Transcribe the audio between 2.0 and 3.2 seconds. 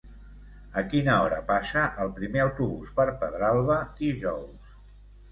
el primer autobús per